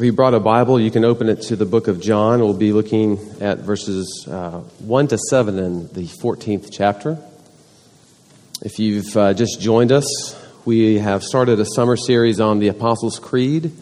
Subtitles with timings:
[0.00, 2.40] If you brought a Bible, you can open it to the book of John.
[2.40, 7.18] We'll be looking at verses uh, 1 to 7 in the 14th chapter.
[8.62, 10.06] If you've uh, just joined us,
[10.64, 13.72] we have started a summer series on the Apostles' Creed.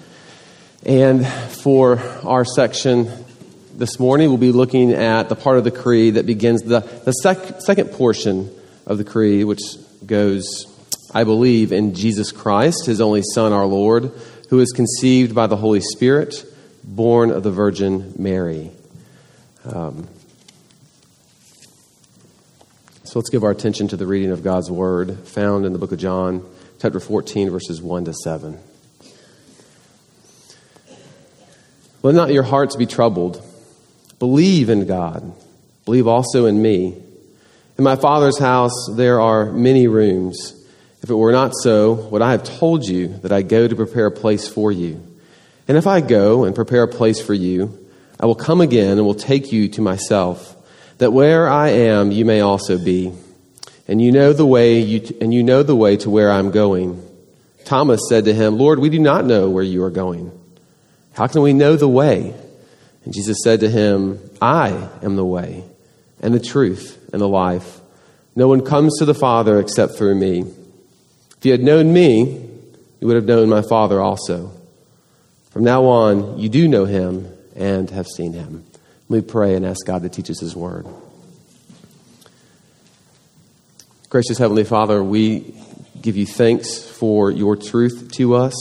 [0.85, 3.09] And for our section
[3.77, 7.13] this morning, we'll be looking at the part of the Creed that begins the, the
[7.13, 8.51] sec- second portion
[8.87, 9.63] of the Creed, which
[10.05, 10.67] goes,
[11.15, 14.11] I believe in Jesus Christ, his only Son, our Lord
[14.49, 16.45] who was conceived by the Holy Spirit,
[16.83, 18.71] born of the Virgin Mary.
[19.65, 20.09] Um,
[23.05, 25.93] so let's give our attention to the reading of God's Word found in the book
[25.93, 26.47] of John,
[26.81, 28.59] chapter 14, verses 1 to 7.
[32.03, 33.43] Let not your hearts be troubled.
[34.19, 35.33] Believe in God.
[35.85, 36.97] Believe also in me.
[37.77, 40.58] In my Father's house there are many rooms.
[41.03, 44.07] If it were not so, would I have told you that I go to prepare
[44.07, 45.03] a place for you?
[45.69, 47.87] And if I go and prepare a place for you,
[48.19, 50.57] I will come again and will take you to myself,
[50.99, 53.13] that where I am you may also be.
[53.87, 56.51] And you know the way you t- and you know the way to where I'm
[56.51, 57.05] going.
[57.65, 60.33] Thomas said to him, Lord, we do not know where you are going.
[61.13, 62.35] How can we know the way?
[63.05, 65.65] And Jesus said to him, I am the way
[66.21, 67.81] and the truth and the life.
[68.35, 70.45] No one comes to the Father except through me.
[71.39, 72.49] If you had known me,
[72.99, 74.51] you would have known my Father also.
[75.51, 78.65] From now on, you do know him and have seen him.
[79.09, 80.85] We pray and ask God to teach us his word.
[84.09, 85.55] Gracious Heavenly Father, we
[86.03, 88.55] give you thanks for your truth to us.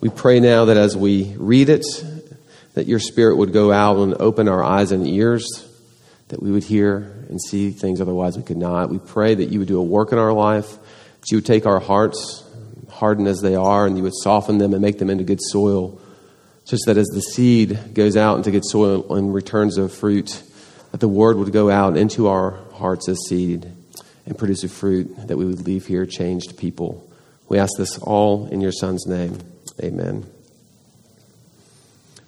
[0.00, 1.86] We pray now that as we read it,
[2.74, 5.64] that your Spirit would go out and open our eyes and ears,
[6.28, 6.96] that we would hear
[7.28, 8.90] and see things otherwise we could not.
[8.90, 10.78] We pray that you would do a work in our life
[11.24, 12.44] that you would take our hearts,
[12.90, 15.98] hardened as they are, and you would soften them and make them into good soil,
[16.64, 20.42] such that as the seed goes out into good soil and returns a fruit,
[20.92, 23.72] that the word would go out into our hearts as seed
[24.26, 27.10] and produce a fruit that we would leave here changed people.
[27.48, 29.38] We ask this all in your Son's name.
[29.82, 30.26] Amen.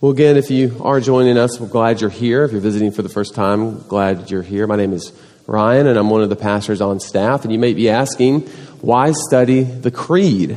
[0.01, 2.45] Well, again, if you are joining us, we're glad you're here.
[2.45, 4.67] If you're visiting for the first time, glad you're here.
[4.67, 5.13] My name is
[5.47, 7.45] Ryan, and I'm one of the pastors on staff.
[7.45, 8.51] And you may be asking,
[8.81, 10.57] why study the Creed?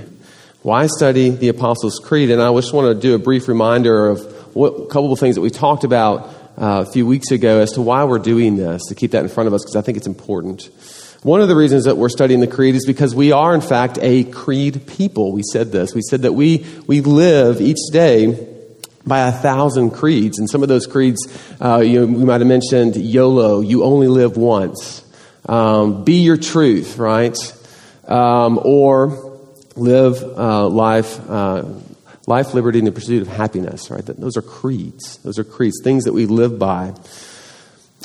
[0.61, 2.31] Why study the Apostles' Creed?
[2.31, 5.35] And I just want to do a brief reminder of what, a couple of things
[5.35, 6.27] that we talked about
[6.57, 9.29] uh, a few weeks ago as to why we're doing this, to keep that in
[9.29, 10.69] front of us, because I think it's important.
[11.23, 13.99] One of the reasons that we're studying the creed is because we are, in fact,
[14.01, 15.33] a creed people.
[15.33, 15.93] We said this.
[15.93, 18.47] We said that we, we live each day
[19.05, 20.39] by a thousand creeds.
[20.39, 21.19] And some of those creeds,
[21.61, 25.03] uh, you we might have mentioned YOLO, you only live once.
[25.45, 27.37] Um, be your truth, right?
[28.09, 29.39] Um, or
[29.75, 31.63] live uh, life, uh,
[32.27, 33.89] life, liberty, and the pursuit of happiness.
[33.89, 34.05] Right?
[34.05, 35.17] Those are creeds.
[35.19, 36.93] Those are creeds, things that we live by.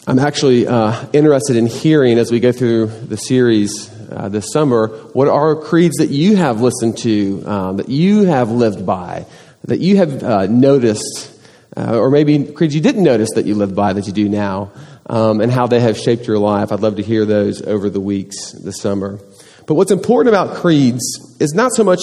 [0.07, 4.89] I'm actually uh, interested in hearing as we go through the series uh, this summer
[5.15, 9.25] what are creeds that you have listened to, um, that you have lived by,
[9.65, 11.33] that you have uh, noticed,
[11.77, 14.73] uh, or maybe creeds you didn't notice that you lived by that you do now,
[15.07, 16.71] um, and how they have shaped your life.
[16.71, 19.19] I'd love to hear those over the weeks this summer.
[19.67, 22.01] But what's important about creeds is not so much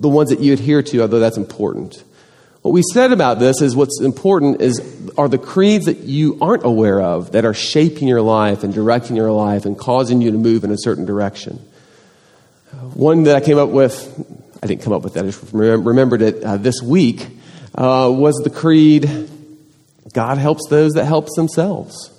[0.00, 2.02] the ones that you adhere to, although that's important.
[2.62, 4.80] What we said about this is what's important is
[5.16, 9.16] are the creeds that you aren't aware of that are shaping your life and directing
[9.16, 11.56] your life and causing you to move in a certain direction.
[12.94, 16.20] One that I came up with, I didn't come up with that, I just remembered
[16.20, 17.26] it uh, this week,
[17.74, 19.28] uh, was the creed
[20.12, 22.10] God helps those that helps themselves.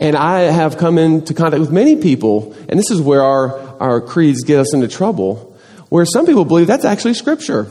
[0.00, 4.00] And I have come into contact with many people, and this is where our, our
[4.00, 5.56] creeds get us into trouble,
[5.88, 7.68] where some people believe that's actually Scripture.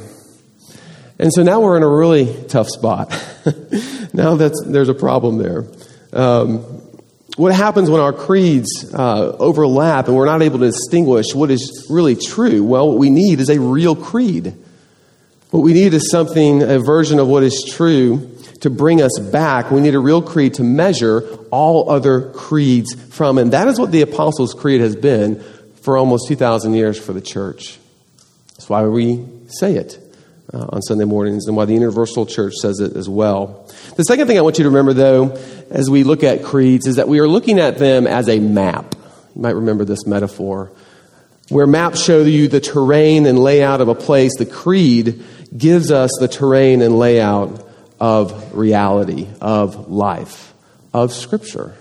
[1.19, 3.09] And so now we're in a really tough spot.
[4.13, 5.65] now that's, there's a problem there.
[6.13, 6.59] Um,
[7.37, 11.87] what happens when our creeds uh, overlap and we're not able to distinguish what is
[11.89, 12.63] really true?
[12.63, 14.55] Well, what we need is a real creed.
[15.51, 19.71] What we need is something, a version of what is true to bring us back.
[19.71, 21.21] We need a real creed to measure
[21.51, 23.37] all other creeds from.
[23.37, 25.43] And that is what the Apostles' Creed has been
[25.87, 27.79] for almost 2,000 years for the church.
[28.49, 29.97] That's why we say it
[30.53, 33.71] uh, on Sunday mornings and why the Universal Church says it as well.
[33.95, 35.39] The second thing I want you to remember, though,
[35.69, 38.95] as we look at creeds, is that we are looking at them as a map.
[39.33, 40.73] You might remember this metaphor.
[41.47, 45.23] Where maps show you the terrain and layout of a place, the creed
[45.57, 47.65] gives us the terrain and layout
[47.97, 50.53] of reality, of life,
[50.93, 51.77] of Scripture.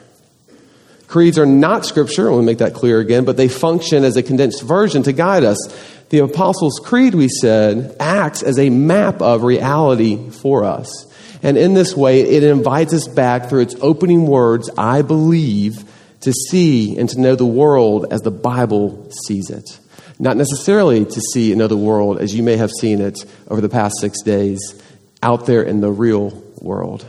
[1.06, 4.16] Creeds are not Scripture, I want to make that clear again, but they function as
[4.16, 5.58] a condensed version to guide us.
[6.08, 11.06] The Apostles' Creed, we said, acts as a map of reality for us.
[11.42, 15.84] And in this way, it invites us back through its opening words, I believe,
[16.22, 19.78] to see and to know the world as the Bible sees it.
[20.18, 23.60] Not necessarily to see and know the world as you may have seen it over
[23.60, 24.80] the past six days
[25.22, 27.06] out there in the real world.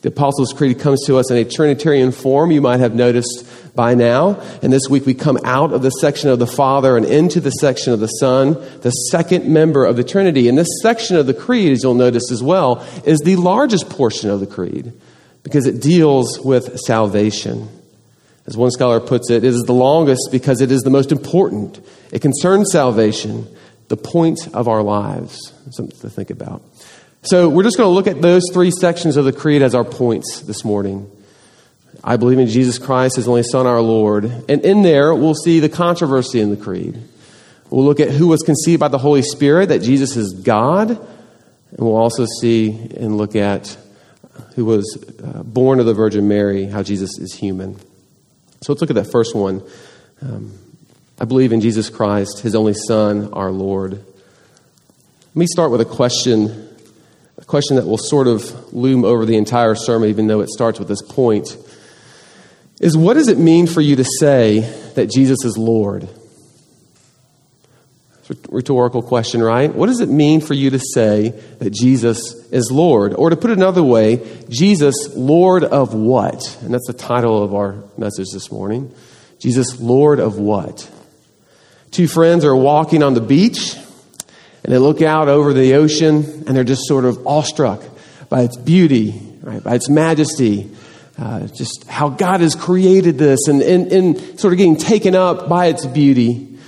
[0.00, 3.94] The Apostles' Creed comes to us in a Trinitarian form, you might have noticed by
[3.94, 4.40] now.
[4.62, 7.50] And this week we come out of the section of the Father and into the
[7.50, 10.48] section of the Son, the second member of the Trinity.
[10.48, 14.30] And this section of the Creed, as you'll notice as well, is the largest portion
[14.30, 14.92] of the Creed
[15.42, 17.68] because it deals with salvation.
[18.46, 21.80] As one scholar puts it, it is the longest because it is the most important.
[22.12, 23.46] It concerns salvation,
[23.88, 25.52] the point of our lives.
[25.70, 26.62] Something to think about.
[27.22, 29.84] So we're just going to look at those three sections of the Creed as our
[29.84, 31.10] points this morning.
[32.04, 34.24] I believe in Jesus Christ, His only Son, our Lord.
[34.48, 36.96] And in there, we'll see the controversy in the Creed.
[37.70, 40.90] We'll look at who was conceived by the Holy Spirit, that Jesus is God.
[40.90, 43.76] And we'll also see and look at
[44.54, 47.78] who was uh, born of the Virgin Mary, how Jesus is human.
[48.60, 49.62] So let's look at that first one.
[50.22, 50.56] Um,
[51.20, 53.92] I believe in Jesus Christ, His only Son, our Lord.
[53.92, 56.67] Let me start with a question
[57.48, 60.86] question that will sort of loom over the entire sermon, even though it starts with
[60.86, 61.56] this point,
[62.78, 64.60] is what does it mean for you to say
[64.94, 66.08] that Jesus is Lord?
[68.50, 69.74] Rhetorical question, right?
[69.74, 73.14] What does it mean for you to say that Jesus is Lord?
[73.14, 76.58] Or to put it another way, Jesus, Lord of what?
[76.60, 78.94] And that's the title of our message this morning.
[79.38, 80.90] Jesus, Lord of what?
[81.90, 83.74] Two friends are walking on the beach
[84.68, 87.82] and they look out over the ocean and they're just sort of awestruck
[88.28, 90.70] by its beauty, right, by its majesty,
[91.16, 95.48] uh, just how God has created this and, and, and sort of getting taken up
[95.48, 96.58] by its beauty.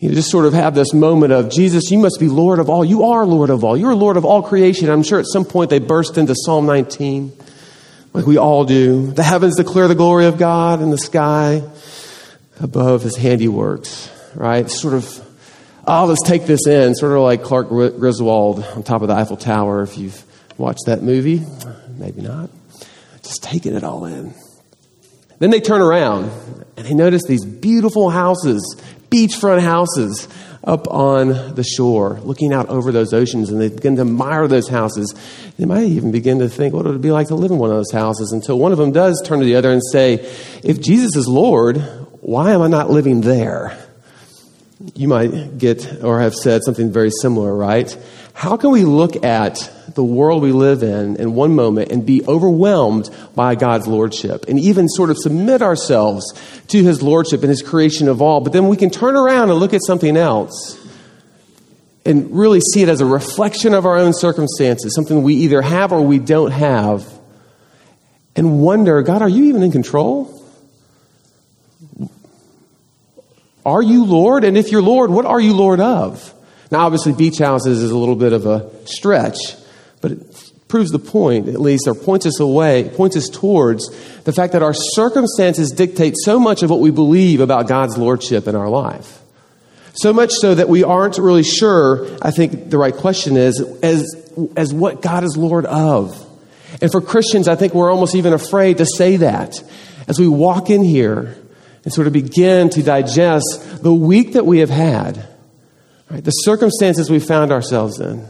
[0.00, 2.84] You just sort of have this moment of, Jesus, you must be Lord of all.
[2.84, 3.74] You are Lord of all.
[3.74, 4.90] You're Lord of all creation.
[4.90, 7.32] I'm sure at some point they burst into Psalm 19,
[8.12, 9.12] like we all do.
[9.12, 11.62] The heavens declare the glory of God, and the sky
[12.60, 14.70] above his handiworks, right?
[14.70, 15.25] Sort of
[15.86, 19.36] oh, let's take this in, sort of like Clark Griswold on top of the Eiffel
[19.36, 20.22] Tower, if you've
[20.58, 21.42] watched that movie.
[21.96, 22.50] Maybe not.
[23.22, 24.34] Just taking it all in.
[25.38, 26.30] Then they turn around
[26.76, 28.80] and they notice these beautiful houses,
[29.10, 30.28] beachfront houses
[30.64, 34.68] up on the shore, looking out over those oceans, and they begin to admire those
[34.68, 35.14] houses.
[35.58, 37.70] They might even begin to think what would it be like to live in one
[37.70, 40.14] of those houses until one of them does turn to the other and say,
[40.64, 41.76] If Jesus is Lord,
[42.20, 43.85] why am I not living there?
[44.94, 47.96] You might get or have said something very similar, right?
[48.34, 52.22] How can we look at the world we live in in one moment and be
[52.26, 56.24] overwhelmed by God's lordship and even sort of submit ourselves
[56.68, 59.58] to his lordship and his creation of all, but then we can turn around and
[59.58, 60.78] look at something else
[62.04, 65.92] and really see it as a reflection of our own circumstances, something we either have
[65.92, 67.10] or we don't have,
[68.36, 70.35] and wonder, God, are you even in control?
[73.66, 74.44] Are you Lord?
[74.44, 76.32] And if you're Lord, what are you Lord of?
[76.70, 79.38] Now, obviously, beach houses is a little bit of a stretch,
[80.00, 83.88] but it proves the point, at least, or points us away, points us towards
[84.22, 88.46] the fact that our circumstances dictate so much of what we believe about God's Lordship
[88.46, 89.20] in our life.
[89.94, 94.14] So much so that we aren't really sure, I think the right question is, as,
[94.56, 96.24] as what God is Lord of.
[96.80, 99.54] And for Christians, I think we're almost even afraid to say that.
[100.06, 101.36] As we walk in here,
[101.86, 105.24] and sort of begin to digest the week that we have had,
[106.10, 106.24] right?
[106.24, 108.26] the circumstances we found ourselves in,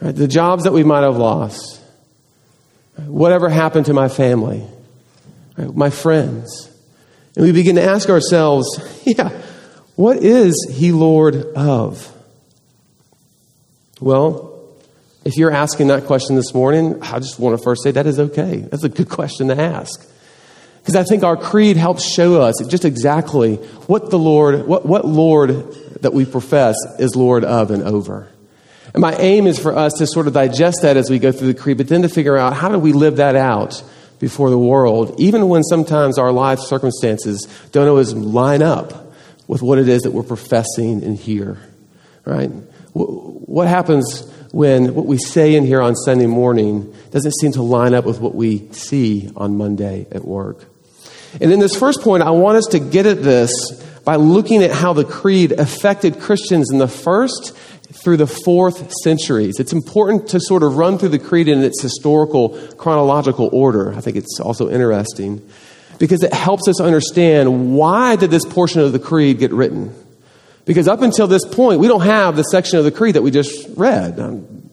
[0.00, 0.16] right?
[0.16, 1.78] the jobs that we might have lost,
[2.98, 3.06] right?
[3.06, 4.66] whatever happened to my family,
[5.58, 6.70] my friends.
[7.36, 8.66] And we begin to ask ourselves,
[9.04, 9.28] yeah,
[9.94, 12.10] what is he Lord of?
[14.00, 14.58] Well,
[15.22, 18.18] if you're asking that question this morning, I just want to first say that is
[18.18, 18.56] okay.
[18.70, 20.13] That's a good question to ask.
[20.84, 25.06] Because I think our creed helps show us just exactly what the Lord, what, what
[25.06, 25.72] Lord
[26.02, 28.28] that we profess is Lord of and over.
[28.92, 31.54] And my aim is for us to sort of digest that as we go through
[31.54, 33.82] the creed, but then to figure out how do we live that out
[34.20, 39.14] before the world, even when sometimes our life circumstances don't always line up
[39.48, 41.56] with what it is that we're professing in here,
[42.26, 42.48] right?
[42.92, 47.94] What happens when what we say in here on Sunday morning doesn't seem to line
[47.94, 50.66] up with what we see on Monday at work?
[51.40, 53.52] And in this first point, I want us to get at this
[54.04, 57.56] by looking at how the creed affected Christians in the first
[58.02, 59.58] through the fourth centuries.
[59.58, 63.94] It's important to sort of run through the creed in its historical chronological order.
[63.94, 65.46] I think it's also interesting
[65.98, 69.94] because it helps us understand why did this portion of the creed get written?
[70.64, 73.30] Because up until this point, we don't have the section of the creed that we
[73.30, 74.18] just read.
[74.18, 74.70] Um,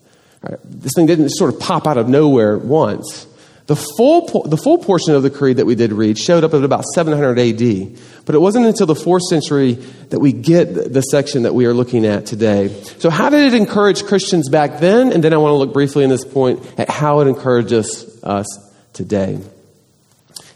[0.63, 3.27] this thing didn't sort of pop out of nowhere once.
[3.67, 6.63] The full, the full portion of the creed that we did read showed up at
[6.63, 9.73] about 700 AD, but it wasn't until the fourth century
[10.09, 12.69] that we get the section that we are looking at today.
[12.97, 15.13] So, how did it encourage Christians back then?
[15.13, 18.47] And then I want to look briefly in this point at how it encourages us
[18.93, 19.39] today.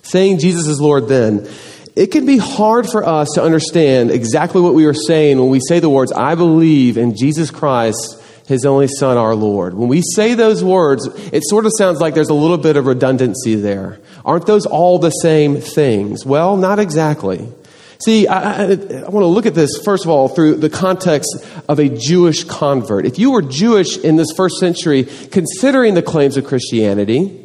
[0.01, 1.47] Saying Jesus is Lord then
[1.95, 5.61] it can be hard for us to understand exactly what we are saying when we
[5.65, 9.73] say the words, I believe in Jesus Christ, his only Son, our Lord.
[9.73, 12.85] When we say those words, it sort of sounds like there's a little bit of
[12.85, 13.99] redundancy there.
[14.23, 16.25] Aren't those all the same things?
[16.25, 17.47] Well, not exactly.
[18.03, 21.33] See, I, I, I, want to look at this, first of all, through the context
[21.67, 23.05] of a Jewish convert.
[23.05, 27.41] If you were Jewish in this first century, considering the claims of Christianity,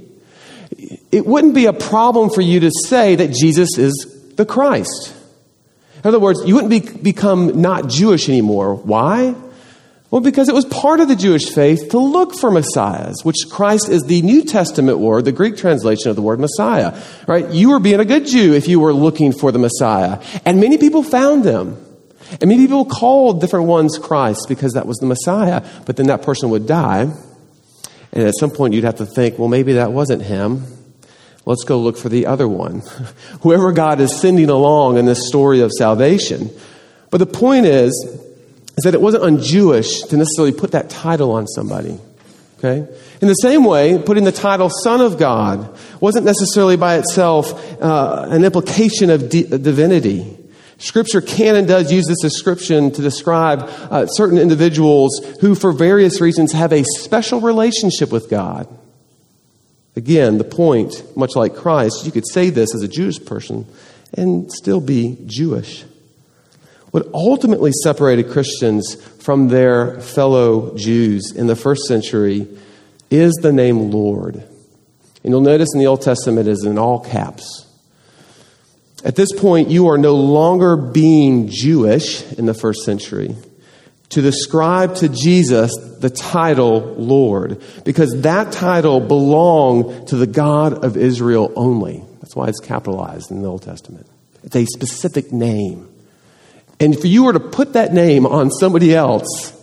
[1.13, 5.15] it wouldn't be a problem for you to say that Jesus is the Christ.
[6.03, 8.75] In other words, you wouldn't be, become not Jewish anymore.
[8.75, 9.35] Why?
[10.11, 13.89] Well, because it was part of the Jewish faith to look for messiahs, which Christ
[13.89, 17.01] is the New Testament word, the Greek translation of the word Messiah.
[17.29, 17.49] Right?
[17.51, 20.21] You were being a good Jew if you were looking for the Messiah.
[20.45, 21.87] And many people found them.
[22.41, 25.65] And many people called different ones Christ because that was the Messiah.
[25.87, 27.13] But then that person would die.
[28.13, 30.65] And at some point you'd have to think, well, maybe that wasn't him.
[31.47, 32.83] Let's go look for the other one.
[33.43, 36.51] Whoever God is sending along in this story of salvation.
[37.11, 38.27] But the point is,
[38.77, 41.99] is that it wasn't un-Jewish to necessarily put that title on somebody.
[42.59, 42.87] Okay?
[43.21, 48.27] In the same way, putting the title Son of God wasn't necessarily by itself uh,
[48.31, 50.37] an implication of di- divinity.
[50.79, 56.21] Scripture can and does use this description to describe uh, certain individuals who, for various
[56.21, 58.67] reasons, have a special relationship with God.
[59.97, 63.67] Again, the point, much like Christ, you could say this as a Jewish person
[64.15, 65.85] and still be Jewish.
[66.91, 72.49] What ultimately separated Christians from their fellow Jews in the first century
[73.11, 74.37] is the name Lord.
[75.23, 77.67] And you'll notice in the Old Testament it is in all caps.
[79.05, 83.35] At this point, you are no longer being Jewish in the first century
[84.11, 90.97] to ascribe to Jesus the title Lord, because that title belonged to the God of
[90.97, 92.03] Israel only.
[92.21, 94.07] That's why it's capitalized in the Old Testament.
[94.43, 95.89] It's a specific name.
[96.81, 99.57] And if you were to put that name on somebody else,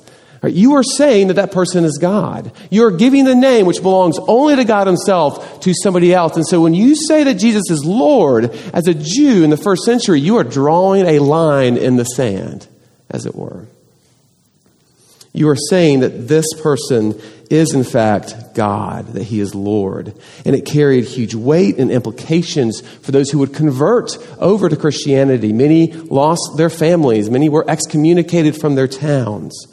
[0.43, 2.51] you are saying that that person is God.
[2.69, 6.35] You are giving the name which belongs only to God Himself to somebody else.
[6.35, 9.83] And so when you say that Jesus is Lord, as a Jew in the first
[9.83, 12.67] century, you are drawing a line in the sand,
[13.09, 13.65] as it were
[15.37, 20.13] you are saying that this person is in fact God, that he is Lord.
[20.45, 25.53] And it carried huge weight and implications for those who would convert over to Christianity.
[25.53, 29.67] Many lost their families, many were excommunicated from their towns.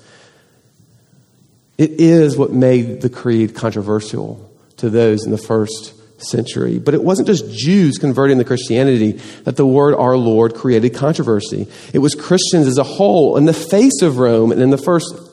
[1.76, 6.78] It is what made the creed controversial to those in the first century.
[6.78, 9.12] But it wasn't just Jews converting to Christianity
[9.44, 11.66] that the word our Lord created controversy.
[11.92, 15.23] It was Christians as a whole in the face of Rome and in the first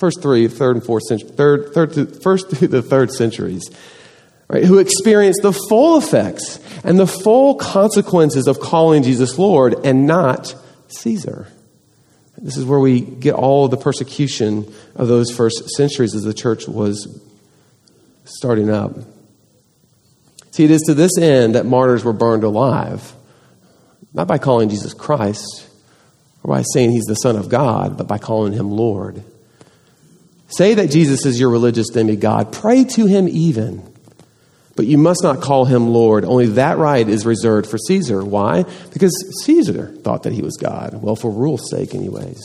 [0.00, 3.70] first three, third and fourth century, third, third to, first through the third centuries,
[4.48, 10.06] right, who experienced the full effects and the full consequences of calling Jesus Lord and
[10.06, 10.54] not
[10.88, 11.46] Caesar.
[12.38, 16.32] This is where we get all of the persecution of those first centuries as the
[16.32, 17.20] church was
[18.24, 18.92] starting up.
[20.52, 23.12] See, it is to this end that martyrs were burned alive,
[24.14, 25.68] not by calling Jesus Christ
[26.42, 29.22] or by saying he's the Son of God, but by calling him Lord.
[30.50, 32.52] Say that Jesus is your religious demigod.
[32.52, 33.86] Pray to him even.
[34.76, 36.24] But you must not call him Lord.
[36.24, 38.24] Only that right is reserved for Caesar.
[38.24, 38.64] Why?
[38.92, 39.12] Because
[39.44, 41.02] Caesar thought that he was God.
[41.02, 42.40] Well, for rule's sake, anyways.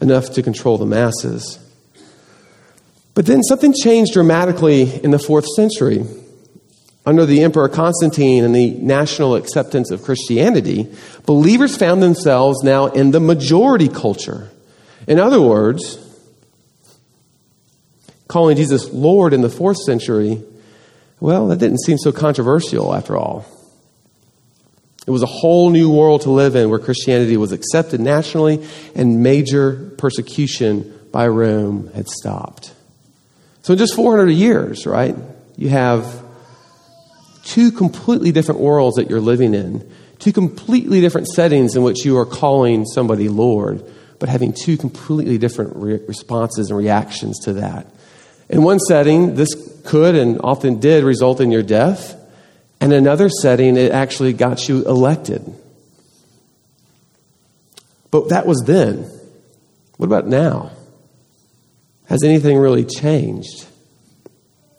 [0.00, 1.58] Enough to control the masses.
[3.14, 6.06] But then something changed dramatically in the fourth century.
[7.04, 10.88] Under the Emperor Constantine and the national acceptance of Christianity,
[11.26, 14.48] believers found themselves now in the majority culture.
[15.06, 15.98] In other words,
[18.32, 20.42] calling Jesus Lord in the fourth century,
[21.20, 23.44] well, that didn't seem so controversial after all.
[25.06, 29.22] It was a whole new world to live in where Christianity was accepted nationally and
[29.22, 32.72] major persecution by Rome had stopped.
[33.62, 35.14] So, in just 400 years, right,
[35.56, 36.24] you have
[37.44, 42.16] two completely different worlds that you're living in, two completely different settings in which you
[42.16, 43.84] are calling somebody Lord,
[44.18, 47.86] but having two completely different re- responses and reactions to that.
[48.52, 49.48] In one setting, this
[49.86, 52.14] could and often did result in your death.
[52.80, 55.42] And in another setting, it actually got you elected.
[58.10, 59.10] But that was then.
[59.96, 60.70] What about now?
[62.06, 63.66] Has anything really changed?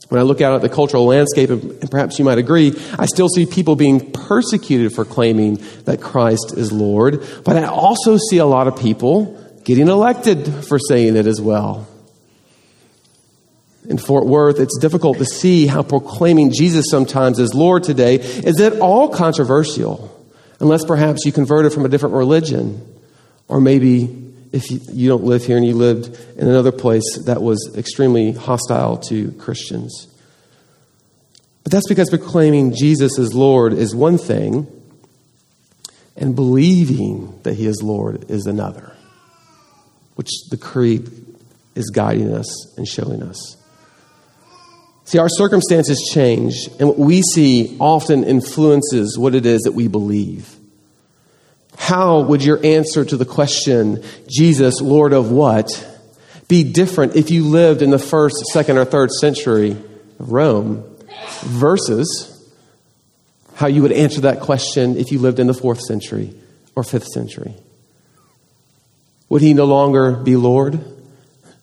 [0.09, 3.29] When I look out at the cultural landscape, and perhaps you might agree, I still
[3.29, 8.45] see people being persecuted for claiming that Christ is Lord, but I also see a
[8.45, 11.87] lot of people getting elected for saying it as well.
[13.89, 18.59] In Fort Worth, it's difficult to see how proclaiming Jesus sometimes as Lord today is
[18.61, 20.09] at all controversial,
[20.59, 22.81] unless perhaps you converted from a different religion,
[23.49, 24.23] or maybe
[24.53, 28.97] if you, don't live here and you lived in another place that was extremely hostile
[28.97, 30.07] to Christians.
[31.63, 34.67] But that's because proclaiming Jesus as Lord is one thing,
[36.15, 38.95] and believing that He is Lord is another,
[40.15, 41.09] which the Creed
[41.75, 43.57] is guiding us and showing us.
[45.05, 49.88] See, our circumstances change, and what we see often influences what it is that we
[49.88, 50.55] believe.
[51.77, 55.67] How would your answer to the question, Jesus, Lord of what,
[56.48, 60.83] be different if you lived in the first, second, or third century of Rome
[61.41, 62.29] versus
[63.55, 66.33] how you would answer that question if you lived in the fourth century
[66.75, 67.55] or fifth century?
[69.29, 70.83] Would he no longer be Lord,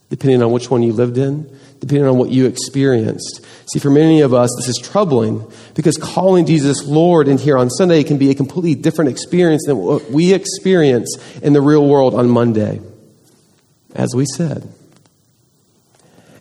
[0.09, 3.45] depending on which one you lived in, depending on what you experienced?
[3.73, 7.71] See, for many of us, this is troubling because calling Jesus Lord in here on
[7.71, 12.15] Sunday can be a completely different experience than what we experience in the real world
[12.15, 12.81] on Monday,
[13.95, 14.69] as we said.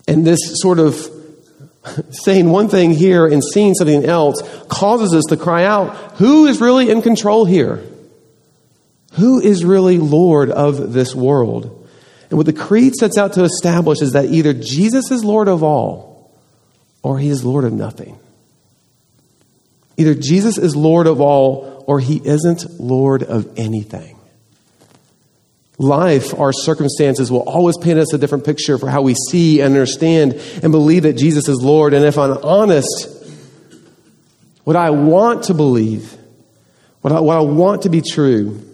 [0.08, 1.00] And this sort of
[2.12, 6.60] saying one thing here and seeing something else causes us to cry out, who is
[6.60, 7.84] really in control here?
[9.14, 11.79] Who is really Lord of this world?
[12.30, 15.64] And what the Creed sets out to establish is that either Jesus is Lord of
[15.64, 16.32] all,
[17.02, 18.20] or he is Lord of nothing.
[19.98, 24.18] Either Jesus is Lord of all or he isn't Lord of anything.
[25.78, 29.74] Life, our circumstances will always paint us a different picture for how we see and
[29.74, 31.94] understand and believe that Jesus is Lord.
[31.94, 33.10] And if I'm honest,
[34.66, 36.16] what I want to believe,
[37.02, 38.69] what I, what I want to be true,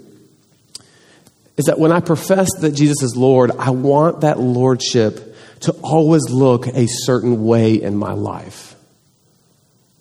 [1.58, 6.30] is that when I profess that Jesus is Lord, I want that lordship to always
[6.30, 8.76] look a certain way in my life.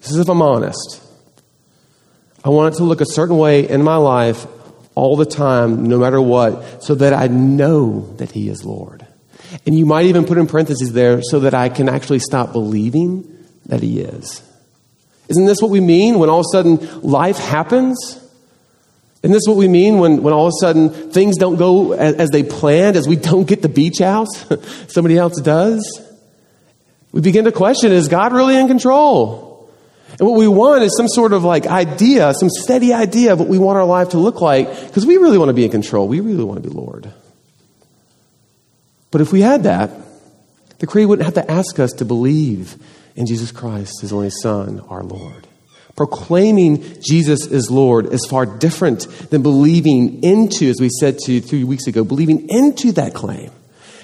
[0.00, 1.00] This is if I'm honest.
[2.44, 4.46] I want it to look a certain way in my life
[4.94, 9.06] all the time, no matter what, so that I know that He is Lord.
[9.64, 13.46] And you might even put in parentheses there so that I can actually stop believing
[13.66, 14.42] that He is.
[15.28, 18.20] Isn't this what we mean when all of a sudden life happens?
[19.24, 22.14] Isn't this what we mean when, when all of a sudden things don't go as,
[22.16, 24.28] as they planned, as we don't get the beach house?
[24.92, 25.82] Somebody else does?
[27.10, 29.70] We begin to question is God really in control?
[30.18, 33.48] And what we want is some sort of like idea, some steady idea of what
[33.48, 36.06] we want our life to look like, because we really want to be in control.
[36.06, 37.10] We really want to be Lord.
[39.10, 39.90] But if we had that,
[40.80, 42.76] the Creed wouldn't have to ask us to believe
[43.16, 45.46] in Jesus Christ, His only Son, our Lord.
[45.96, 51.40] Proclaiming Jesus is Lord is far different than believing into, as we said to you
[51.40, 53.52] three weeks ago, believing into that claim,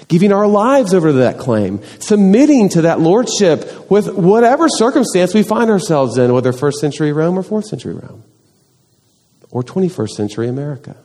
[0.07, 5.43] giving our lives over to that claim, submitting to that lordship with whatever circumstance we
[5.43, 8.23] find ourselves in, whether first century Rome or fourth century Rome
[9.49, 10.95] or 21st century America.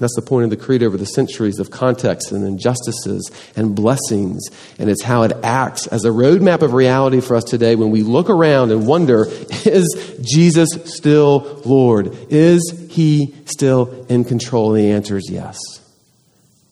[0.00, 4.48] That's the point of the creed over the centuries of context and injustices and blessings.
[4.78, 8.02] And it's how it acts as a roadmap of reality for us today when we
[8.02, 9.26] look around and wonder
[9.66, 12.16] is Jesus still Lord?
[12.30, 14.74] Is he still in control?
[14.74, 15.58] And the answer is yes.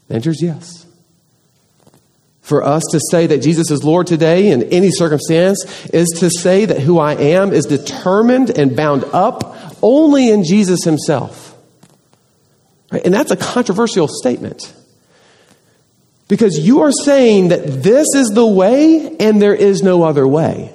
[0.08, 0.86] The answer is yes.
[2.40, 6.64] For us to say that Jesus is Lord today in any circumstance is to say
[6.64, 11.47] that who I am is determined and bound up only in Jesus himself.
[12.90, 13.04] Right?
[13.04, 14.74] And that's a controversial statement.
[16.28, 20.72] Because you are saying that this is the way and there is no other way,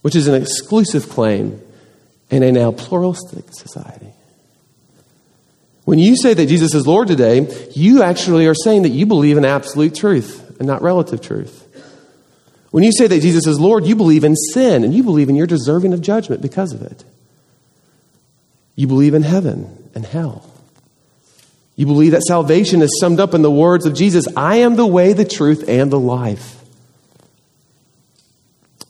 [0.00, 1.60] which is an exclusive claim
[2.30, 4.12] in a now pluralistic society.
[5.84, 9.36] When you say that Jesus is Lord today, you actually are saying that you believe
[9.36, 11.58] in absolute truth and not relative truth.
[12.70, 15.36] When you say that Jesus is Lord, you believe in sin and you believe in
[15.36, 17.04] you're deserving of judgment because of it.
[18.82, 20.44] You believe in heaven and hell.
[21.76, 24.84] You believe that salvation is summed up in the words of Jesus I am the
[24.84, 26.60] way, the truth, and the life.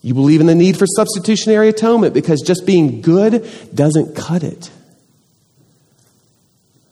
[0.01, 4.71] You believe in the need for substitutionary atonement because just being good doesn't cut it.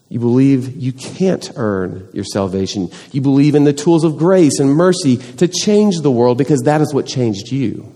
[0.10, 2.92] You believe you can't earn your salvation.
[3.12, 6.82] You believe in the tools of grace and mercy to change the world because that
[6.82, 7.92] is what changed you.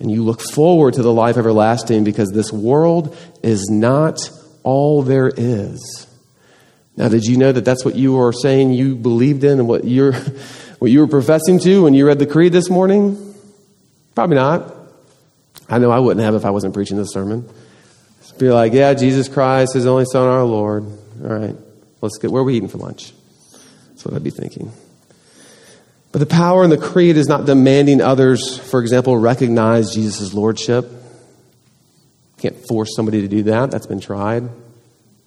[0.00, 4.18] And you look forward to the life everlasting because this world is not
[4.62, 6.06] all there is.
[6.96, 9.84] Now, did you know that that's what you were saying you believed in and what
[9.84, 10.12] you're,
[10.78, 13.34] what you were professing to when you read the creed this morning?
[14.14, 14.74] Probably not.
[15.68, 17.48] I know I wouldn't have if I wasn't preaching this sermon.
[18.20, 20.84] Just be like, yeah, Jesus Christ, His only Son, our Lord.
[21.22, 21.54] All right,
[22.00, 23.12] let's get where are we eating for lunch?
[23.88, 24.72] That's what I'd be thinking.
[26.12, 30.90] But the power in the creed is not demanding others, for example, recognize Jesus' lordship.
[32.38, 33.70] Can't force somebody to do that.
[33.70, 34.48] That's been tried.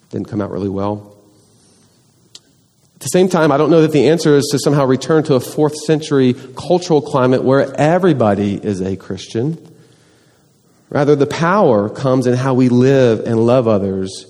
[0.09, 1.17] Didn't come out really well.
[2.95, 5.35] At the same time, I don't know that the answer is to somehow return to
[5.35, 9.57] a fourth century cultural climate where everybody is a Christian.
[10.89, 14.25] Rather, the power comes in how we live and love others,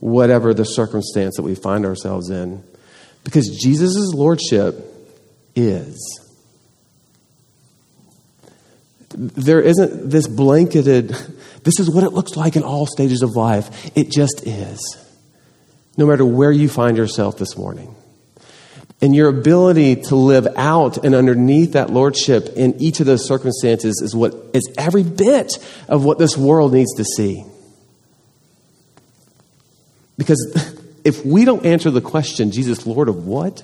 [0.00, 2.62] whatever the circumstance that we find ourselves in.
[3.24, 4.87] Because Jesus' lordship
[5.58, 6.20] is.
[9.10, 11.08] There isn't this blanketed,
[11.64, 13.90] this is what it looks like in all stages of life.
[13.96, 14.80] It just is.
[15.96, 17.94] No matter where you find yourself this morning.
[19.00, 24.00] And your ability to live out and underneath that lordship in each of those circumstances
[24.02, 25.52] is what is every bit
[25.88, 27.44] of what this world needs to see.
[30.16, 33.62] Because if we don't answer the question, Jesus, Lord of what,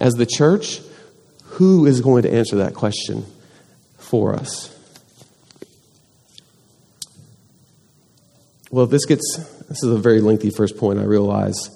[0.00, 0.80] as the church,
[1.56, 3.24] who is going to answer that question
[3.96, 4.70] for us?
[8.70, 9.36] Well, this gets,
[9.68, 11.70] this is a very lengthy first point, I realize.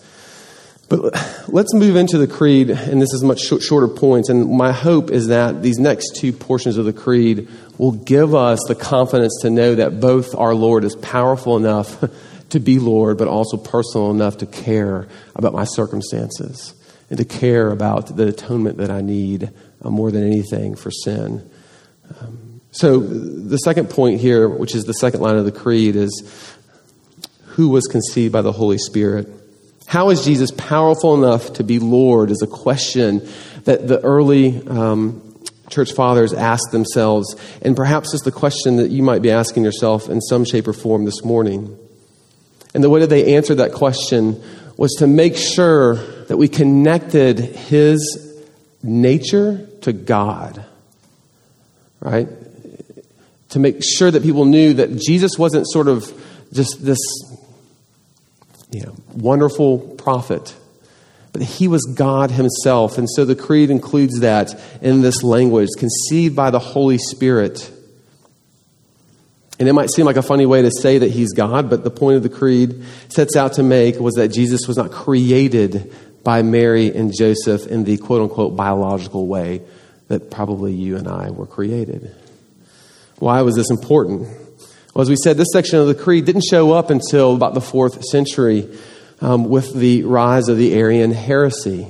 [0.91, 1.15] But
[1.49, 4.29] let's move into the creed, and this is much shorter points.
[4.29, 8.61] And my hope is that these next two portions of the creed will give us
[8.69, 12.05] the confidence to know that both our Lord is powerful enough
[12.51, 16.75] to be Lord, but also personal enough to care about my circumstances
[17.09, 19.51] and to care about the atonement that I need
[19.83, 21.49] uh, more than anything for sin.
[22.21, 26.57] Um, so, the second point here, which is the second line of the creed, is
[27.47, 29.29] who was conceived by the Holy Spirit?
[29.87, 32.31] How is Jesus powerful enough to be Lord?
[32.31, 33.29] Is a question
[33.65, 39.03] that the early um, church fathers asked themselves, and perhaps it's the question that you
[39.03, 41.77] might be asking yourself in some shape or form this morning.
[42.73, 44.41] And the way that they answered that question
[44.77, 48.41] was to make sure that we connected his
[48.83, 50.65] nature to God,
[52.01, 52.29] right?
[53.51, 56.13] To make sure that people knew that Jesus wasn't sort of
[56.53, 56.99] just this
[58.71, 60.55] you know, wonderful prophet,
[61.33, 62.99] but he was God himself.
[62.99, 67.71] And so the creed includes that in this language, conceived by the Holy Spirit.
[69.59, 71.91] And it might seem like a funny way to say that he's God, but the
[71.91, 76.43] point of the creed sets out to make was that Jesus was not created by
[76.43, 79.63] Mary and Joseph in the quote unquote biological way
[80.09, 82.15] that probably you and I were created.
[83.19, 84.29] Why was this important?
[84.95, 87.61] Well, as we said, this section of the creed didn't show up until about the
[87.61, 88.69] fourth century
[89.21, 91.87] um, with the rise of the Arian heresy.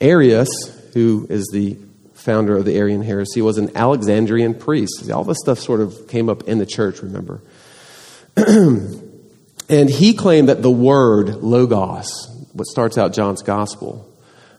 [0.00, 0.48] Arius,
[0.94, 1.76] who is the
[2.14, 5.10] founder of the Arian heresy, was an Alexandrian priest.
[5.10, 7.42] All this stuff sort of came up in the church, remember?
[8.36, 14.08] and he claimed that the word, logos, what starts out John's gospel,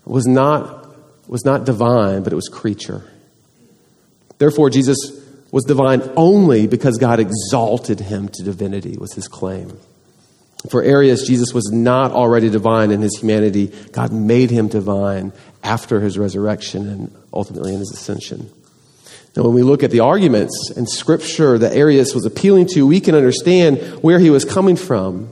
[0.05, 0.95] was not,
[1.27, 3.03] was not divine, but it was creature.
[4.37, 4.97] Therefore, Jesus
[5.51, 9.77] was divine only because God exalted him to divinity, was his claim.
[10.69, 13.67] For Arius, Jesus was not already divine in his humanity.
[13.91, 15.31] God made him divine
[15.63, 18.49] after his resurrection and ultimately in his ascension.
[19.35, 22.99] Now, when we look at the arguments and Scripture that Arius was appealing to, we
[22.99, 25.31] can understand where he was coming from.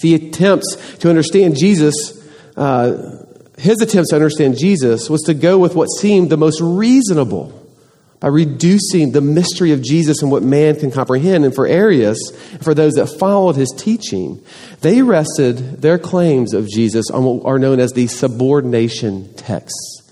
[0.00, 1.94] The attempts to understand Jesus,
[2.56, 3.24] uh,
[3.58, 7.52] his attempts to understand Jesus was to go with what seemed the most reasonable
[8.20, 11.44] by reducing the mystery of Jesus and what man can comprehend.
[11.44, 12.18] And for Arius,
[12.62, 14.42] for those that followed his teaching,
[14.80, 20.02] they rested their claims of Jesus on what are known as the subordination texts.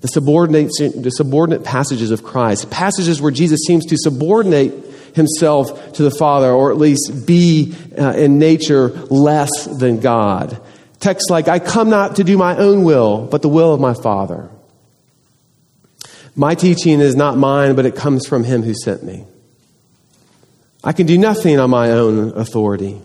[0.00, 4.72] The subordinate, the subordinate passages of Christ, passages where Jesus seems to subordinate
[5.14, 10.60] himself to the Father, or at least be uh, in nature less than God.
[10.98, 13.94] Texts like, I come not to do my own will, but the will of my
[13.94, 14.50] Father.
[16.36, 19.24] My teaching is not mine, but it comes from him who sent me.
[20.82, 23.00] I can do nothing on my own authority.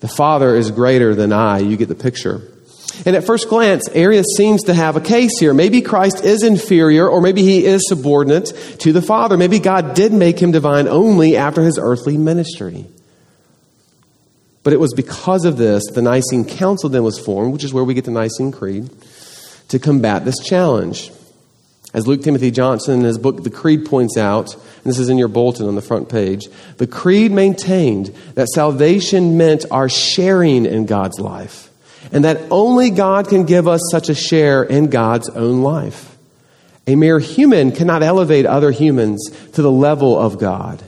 [0.00, 1.58] The Father is greater than I.
[1.58, 2.42] You get the picture.
[3.04, 5.52] And at first glance, Arius seems to have a case here.
[5.52, 8.46] Maybe Christ is inferior, or maybe he is subordinate
[8.80, 9.36] to the Father.
[9.36, 12.86] Maybe God did make him divine only after his earthly ministry.
[14.62, 17.84] But it was because of this the Nicene Council then was formed, which is where
[17.84, 18.90] we get the Nicene Creed,
[19.68, 21.12] to combat this challenge.
[21.94, 25.18] As Luke Timothy Johnson in his book, The Creed, points out, and this is in
[25.18, 30.86] your bulletin on the front page, the Creed maintained that salvation meant our sharing in
[30.86, 31.65] God's life,
[32.12, 36.16] and that only God can give us such a share in God's own life.
[36.86, 40.82] A mere human cannot elevate other humans to the level of God.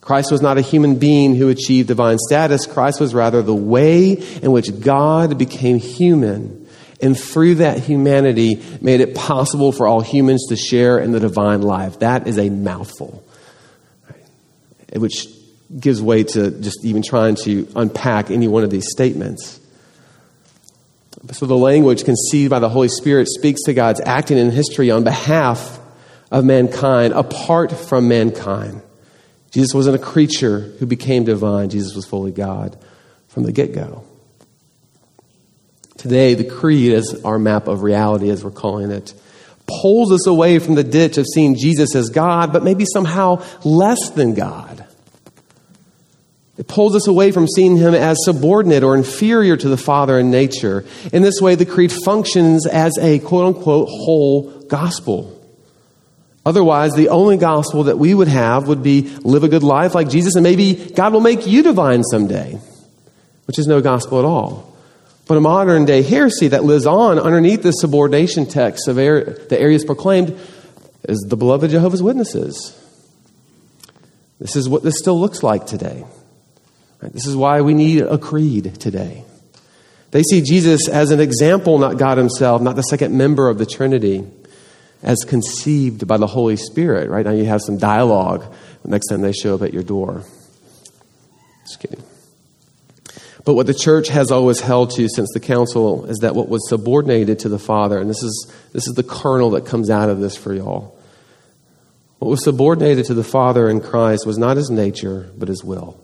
[0.00, 2.64] Christ was not a human being who achieved divine status.
[2.64, 6.66] Christ was rather the way in which God became human
[7.00, 11.62] and through that humanity made it possible for all humans to share in the divine
[11.62, 11.98] life.
[11.98, 13.22] That is a mouthful,
[14.94, 15.26] which
[15.78, 19.60] gives way to just even trying to unpack any one of these statements.
[21.32, 25.04] So, the language conceived by the Holy Spirit speaks to God's acting in history on
[25.04, 25.80] behalf
[26.30, 28.82] of mankind, apart from mankind.
[29.50, 32.78] Jesus wasn't a creature who became divine, Jesus was fully God
[33.28, 34.04] from the get go.
[35.96, 39.14] Today, the creed, as our map of reality, as we're calling it,
[39.66, 44.10] pulls us away from the ditch of seeing Jesus as God, but maybe somehow less
[44.10, 44.85] than God.
[46.58, 50.30] It pulls us away from seeing him as subordinate or inferior to the Father in
[50.30, 50.84] nature.
[51.12, 55.32] In this way, the creed functions as a quote unquote whole gospel.
[56.46, 60.08] Otherwise, the only gospel that we would have would be live a good life like
[60.08, 62.58] Jesus, and maybe God will make you divine someday,
[63.46, 64.72] which is no gospel at all.
[65.26, 69.84] But a modern day heresy that lives on underneath the subordination text of the Arius
[69.84, 70.38] proclaimed
[71.08, 72.80] is the beloved Jehovah's Witnesses.
[74.38, 76.04] This is what this still looks like today.
[77.12, 79.24] This is why we need a creed today.
[80.10, 83.66] They see Jesus as an example, not God Himself, not the second member of the
[83.66, 84.24] Trinity,
[85.02, 87.10] as conceived by the Holy Spirit.
[87.10, 88.52] Right now, you have some dialogue
[88.84, 90.22] next time they show up at your door.
[91.64, 92.02] Just kidding.
[93.44, 96.68] But what the church has always held to since the council is that what was
[96.68, 100.18] subordinated to the Father, and this is, this is the kernel that comes out of
[100.18, 100.98] this for y'all.
[102.18, 106.00] What was subordinated to the Father in Christ was not his nature, but his will.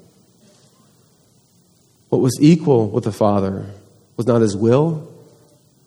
[2.13, 3.65] What was equal with the Father
[4.19, 5.11] was not his will,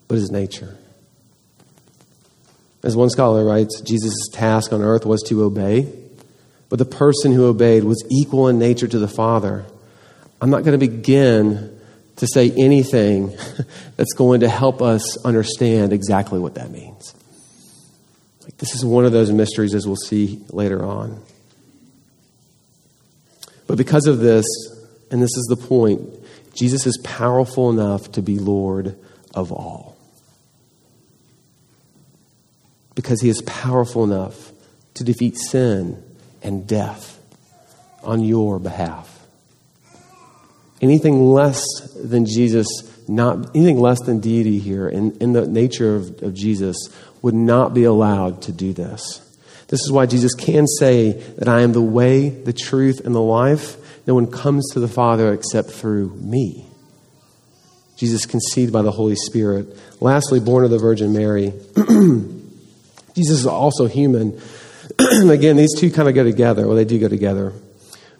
[0.08, 0.76] but his nature.
[2.82, 5.88] As one scholar writes, Jesus' task on earth was to obey,
[6.68, 9.66] but the person who obeyed was equal in nature to the Father
[10.42, 11.80] I'm not going to begin
[12.16, 13.36] to say anything
[13.96, 17.14] that's going to help us understand exactly what that means.
[18.58, 21.22] This is one of those mysteries, as we'll see later on.
[23.68, 24.46] But because of this,
[25.12, 26.02] and this is the point,
[26.56, 28.98] Jesus is powerful enough to be Lord
[29.34, 29.98] of all.
[32.96, 34.52] Because he is powerful enough
[34.96, 36.02] to defeat sin
[36.41, 37.20] and death
[38.04, 39.15] on your behalf
[40.82, 41.63] anything less
[41.96, 42.68] than Jesus,
[43.08, 46.89] not anything less than deity here in, in the nature of, of Jesus
[47.22, 49.22] would not be allowed to do this.
[49.68, 53.22] This is why Jesus can say that I am the way, the truth, and the
[53.22, 53.78] life.
[54.08, 56.68] No one comes to the Father except through me.
[57.98, 59.68] Jesus conceived by the Holy Spirit.
[60.02, 61.54] Lastly, born of the Virgin Mary.
[63.15, 64.39] Jesus is also human.
[65.00, 66.68] Again, these two kind of go together.
[66.68, 67.54] Well, they do go together.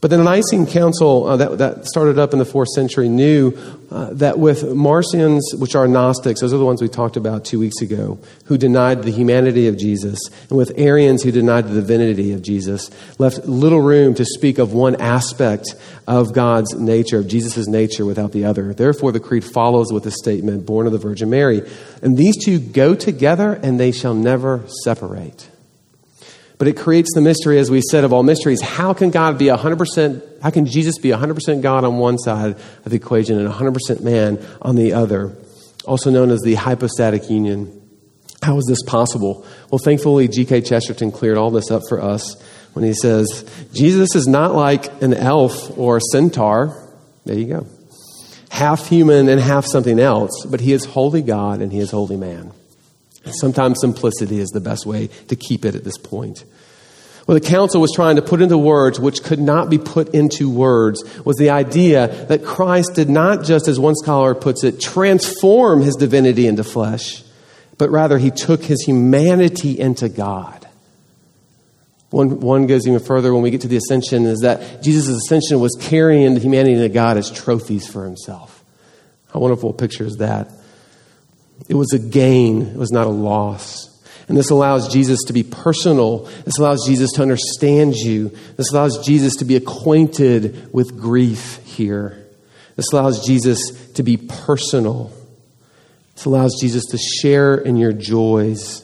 [0.06, 3.58] But the Nicene Council uh, that, that, started up in the fourth century knew
[3.89, 7.58] uh, that with Marcions, which are Gnostics, those are the ones we talked about two
[7.58, 12.34] weeks ago, who denied the humanity of Jesus, and with Arians who denied the divinity
[12.34, 15.74] of Jesus, left little room to speak of one aspect
[16.08, 18.76] of God's nature, of Jesus' nature, without the other.
[18.76, 21.68] Therefore, the Creed follows with the statement, born of the Virgin Mary.
[22.04, 25.50] And these two go together and they shall never separate.
[26.58, 28.62] But it creates the mystery, as we said, of all mysteries.
[28.62, 32.86] How can God be 100%, how can Jesus be 100% God on one side of
[32.86, 35.36] the equation and 100% man on the other?
[35.86, 37.82] Also known as the hypostatic union.
[38.41, 39.46] How is this possible?
[39.70, 40.62] Well, thankfully, G.K.
[40.62, 42.41] Chesterton cleared all this up for us
[42.74, 46.94] when he says, Jesus is not like an elf or a centaur.
[47.26, 47.68] There you go.
[48.50, 52.18] Half human and half something else, but he is wholly God and he is wholly
[52.18, 52.52] man.
[53.31, 56.43] Sometimes simplicity is the best way to keep it at this point.
[57.25, 60.47] What the council was trying to put into words, which could not be put into
[60.47, 65.81] words, was the idea that Christ did not just, as one scholar puts it, transform
[65.81, 67.23] his divinity into flesh,
[67.79, 70.67] but rather he took his humanity into God.
[72.11, 75.59] One, one goes even further when we get to the ascension is that Jesus' ascension
[75.59, 78.63] was carrying the humanity into God as trophies for himself.
[79.33, 80.49] How wonderful picture is that?
[81.68, 83.91] It was a gain, it was not a loss.
[84.28, 86.20] And this allows Jesus to be personal.
[86.46, 88.36] This allows Jesus to understand you.
[88.58, 92.26] This allows Jesus to be acquainted with grief here.
[92.76, 95.12] This allows Jesus to be personal.
[96.15, 98.82] This allows Jesus to share in your joys.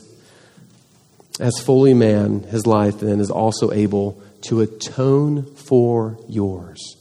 [1.39, 7.00] As fully man, his life then is also able to atone for yours.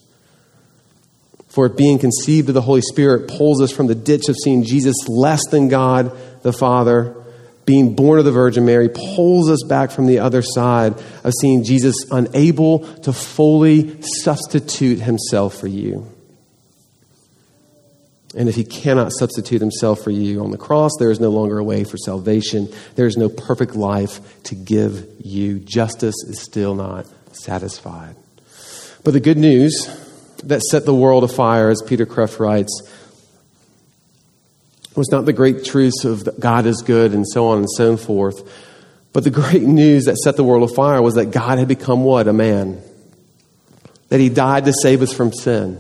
[1.51, 4.63] For it being conceived of the Holy Spirit pulls us from the ditch of seeing
[4.63, 7.17] Jesus less than God the Father,
[7.67, 11.65] being born of the Virgin Mary, pulls us back from the other side of seeing
[11.65, 16.07] Jesus unable to fully substitute himself for you.
[18.37, 21.59] And if he cannot substitute himself for you on the cross, there is no longer
[21.59, 22.69] a way for salvation.
[22.95, 25.59] There is no perfect life to give you.
[25.59, 28.15] Justice is still not satisfied.
[29.03, 29.89] But the good news
[30.45, 32.83] that set the world afire, as Peter Kreeft writes,
[34.97, 38.43] was not the great truths of God is good and so on and so forth,
[39.13, 42.29] but the great news that set the world afire was that God had become what?
[42.29, 42.83] A man.
[44.09, 45.79] That he died to save us from sin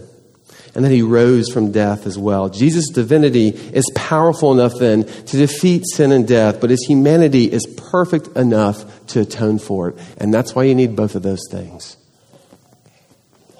[0.74, 2.48] and that he rose from death as well.
[2.48, 7.66] Jesus' divinity is powerful enough then to defeat sin and death, but his humanity is
[7.76, 9.98] perfect enough to atone for it.
[10.16, 11.96] And that's why you need both of those things.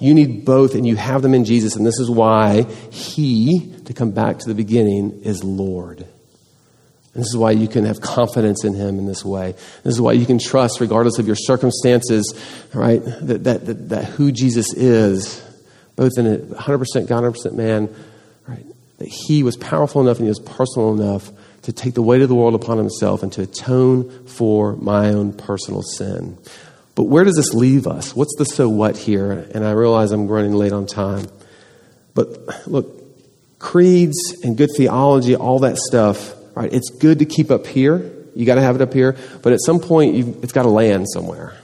[0.01, 1.75] You need both, and you have them in Jesus.
[1.75, 5.99] And this is why He, to come back to the beginning, is Lord.
[5.99, 9.51] And this is why you can have confidence in Him in this way.
[9.83, 12.33] This is why you can trust, regardless of your circumstances,
[12.73, 15.39] right, that, that, that, that who Jesus is,
[15.95, 17.93] both in a 100% God, 100% man,
[18.47, 18.65] right,
[18.97, 22.29] that He was powerful enough and He was personal enough to take the weight of
[22.29, 26.39] the world upon Himself and to atone for my own personal sin.
[27.01, 28.15] But where does this leave us?
[28.15, 29.31] What's the so what here?
[29.31, 31.25] And I realize I'm running late on time.
[32.13, 36.71] But look, creeds and good theology, all that stuff, right?
[36.71, 38.13] It's good to keep up here.
[38.35, 39.17] You got to have it up here.
[39.41, 41.57] But at some point, it's got to land somewhere.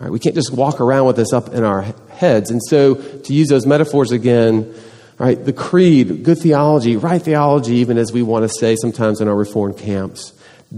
[0.00, 0.08] Right?
[0.08, 2.50] We can't just walk around with this up in our heads.
[2.50, 4.74] And so, to use those metaphors again,
[5.18, 5.44] right?
[5.44, 9.36] The creed, good theology, right theology, even as we want to say sometimes in our
[9.36, 10.32] reformed camps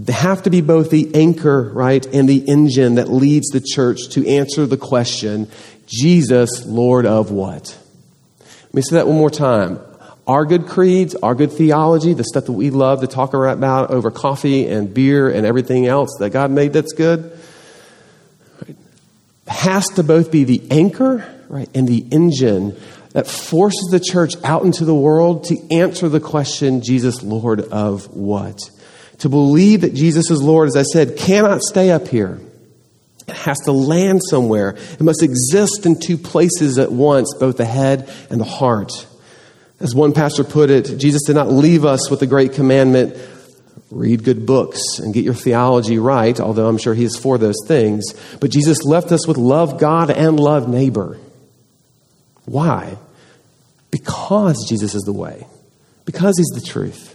[0.09, 4.27] have to be both the anchor, right, and the engine that leads the church to
[4.27, 5.49] answer the question
[5.87, 7.77] Jesus, Lord of what?
[8.65, 9.79] Let me say that one more time.
[10.27, 14.11] Our good creeds, our good theology, the stuff that we love to talk about over
[14.11, 17.39] coffee and beer and everything else that God made that's good,
[18.61, 18.75] right,
[19.47, 22.75] has to both be the anchor, right, and the engine
[23.13, 28.13] that forces the church out into the world to answer the question Jesus, Lord of
[28.13, 28.59] what?
[29.19, 32.39] To believe that Jesus is Lord, as I said, cannot stay up here.
[33.27, 34.69] It has to land somewhere.
[34.69, 39.07] It must exist in two places at once, both the head and the heart.
[39.79, 43.17] As one pastor put it, Jesus did not leave us with the great commandment
[43.91, 47.57] read good books and get your theology right, although I'm sure he is for those
[47.65, 48.13] things.
[48.39, 51.17] But Jesus left us with love God and love neighbor.
[52.45, 52.97] Why?
[53.91, 55.47] Because Jesus is the way,
[56.05, 57.06] because he's the truth,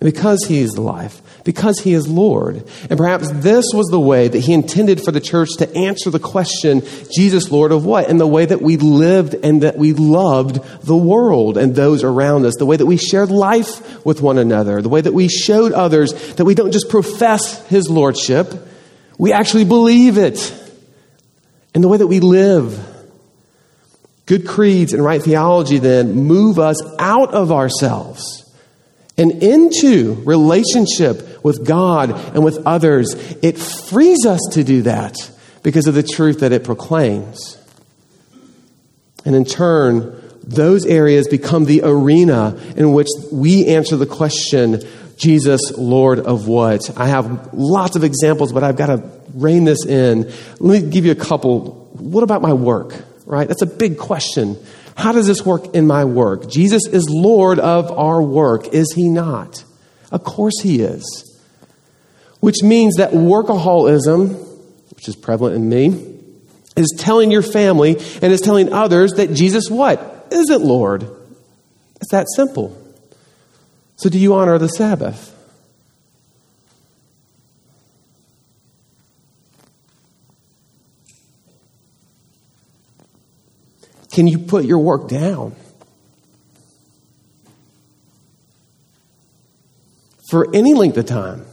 [0.00, 2.68] because he is the life, because he is Lord.
[2.90, 6.18] And perhaps this was the way that he intended for the church to answer the
[6.18, 8.10] question, Jesus, Lord of what?
[8.10, 12.44] And the way that we lived and that we loved the world and those around
[12.44, 15.72] us, the way that we shared life with one another, the way that we showed
[15.72, 18.52] others that we don't just profess his lordship,
[19.16, 20.52] we actually believe it.
[21.74, 22.94] And the way that we live.
[24.26, 28.45] Good creeds and right theology then move us out of ourselves
[29.18, 33.14] and into relationship with God and with others.
[33.42, 35.16] It frees us to do that
[35.62, 37.58] because of the truth that it proclaims.
[39.24, 44.82] And in turn, those areas become the arena in which we answer the question,
[45.16, 46.96] Jesus, Lord of what?
[46.96, 50.30] I have lots of examples, but I've got to rein this in.
[50.60, 51.88] Let me give you a couple.
[51.94, 52.94] What about my work?
[53.24, 53.48] Right?
[53.48, 54.56] That's a big question.
[54.96, 56.48] How does this work in my work?
[56.48, 59.62] Jesus is Lord of our work, is he not?
[60.10, 61.04] Of course he is.
[62.40, 64.34] Which means that workaholism,
[64.94, 66.14] which is prevalent in me,
[66.76, 70.28] is telling your family and is telling others that Jesus what?
[70.30, 71.02] Isn't Lord.
[72.00, 72.76] It's that simple.
[73.96, 75.35] So do you honor the Sabbath?
[84.16, 85.54] Can you put your work down?
[90.30, 91.44] For any length of time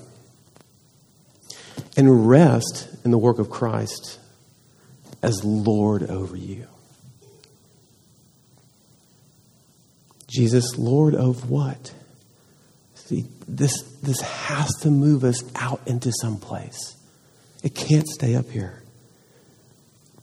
[1.97, 4.17] and rest in the work of Christ
[5.21, 6.65] as Lord over you.
[10.33, 11.93] Jesus, Lord of what?
[12.95, 16.95] See, this, this has to move us out into some place.
[17.61, 18.81] It can't stay up here.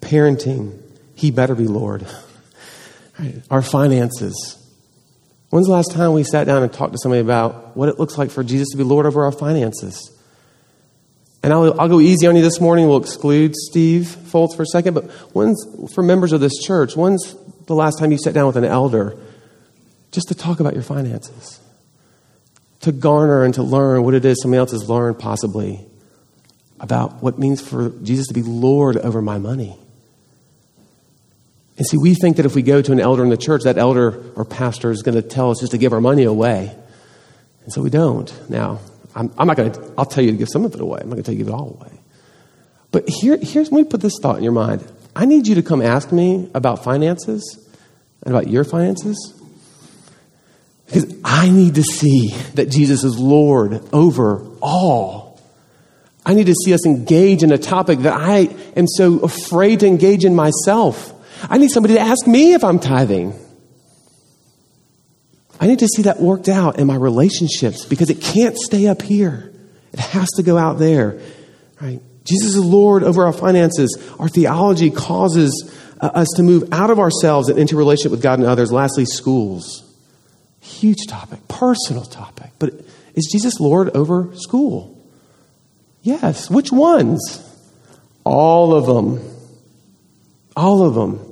[0.00, 0.80] Parenting,
[1.14, 2.06] he better be Lord.
[3.50, 4.56] Our finances.
[5.50, 8.16] When's the last time we sat down and talked to somebody about what it looks
[8.16, 10.16] like for Jesus to be Lord over our finances?
[11.42, 12.86] And I'll, I'll go easy on you this morning.
[12.86, 14.94] We'll exclude Steve Foltz for a second.
[14.94, 15.64] But when's,
[15.94, 17.34] for members of this church, when's
[17.66, 19.16] the last time you sat down with an elder
[20.12, 21.60] just to talk about your finances?
[22.82, 25.84] To garner and to learn what it is somebody else has learned, possibly,
[26.78, 29.78] about what it means for Jesus to be Lord over my money.
[31.76, 33.78] And see, we think that if we go to an elder in the church, that
[33.78, 36.74] elder or pastor is going to tell us just to give our money away.
[37.64, 38.32] And so we don't.
[38.50, 38.80] Now,
[39.14, 41.00] I'm, I'm not going to, I'll tell you to give some of it away.
[41.00, 42.00] I'm not going to tell you to give it all away.
[42.92, 44.84] But here, here's, let me put this thought in your mind.
[45.14, 47.66] I need you to come ask me about finances
[48.22, 49.34] and about your finances
[50.90, 55.40] because I need to see that Jesus is Lord over all.
[56.26, 59.86] I need to see us engage in a topic that I am so afraid to
[59.86, 61.14] engage in myself.
[61.48, 63.34] I need somebody to ask me if I'm tithing.
[65.60, 69.02] I need to see that worked out in my relationships because it can't stay up
[69.02, 69.52] here.
[69.92, 71.20] It has to go out there.
[71.80, 72.00] Right?
[72.24, 73.96] Jesus is Lord over our finances.
[74.18, 78.38] Our theology causes uh, us to move out of ourselves and into relationship with God
[78.38, 78.72] and others.
[78.72, 79.86] Lastly, schools.
[80.60, 82.52] Huge topic, personal topic.
[82.58, 82.74] But
[83.14, 84.96] is Jesus Lord over school?
[86.02, 86.50] Yes.
[86.50, 87.46] Which ones?
[88.24, 89.20] All of them.
[90.56, 91.29] All of them.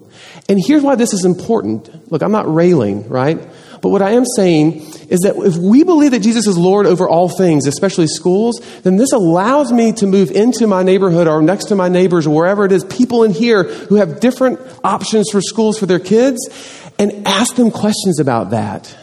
[0.49, 2.11] And here's why this is important.
[2.11, 3.38] Look, I'm not railing, right?
[3.82, 7.07] But what I am saying is that if we believe that Jesus is Lord over
[7.07, 11.66] all things, especially schools, then this allows me to move into my neighborhood or next
[11.66, 15.42] to my neighbors or wherever it is, people in here who have different options for
[15.42, 16.38] schools for their kids,
[16.99, 18.96] and ask them questions about that.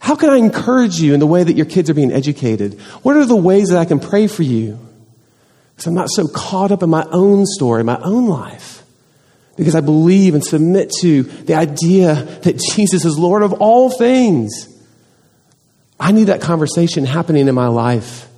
[0.00, 2.80] How can I encourage you in the way that your kids are being educated?
[3.02, 4.78] What are the ways that I can pray for you?
[5.74, 8.77] Because I'm not so caught up in my own story, my own life
[9.58, 14.68] because I believe and submit to the idea that Jesus is Lord of all things.
[15.98, 18.28] I need that conversation happening in my life.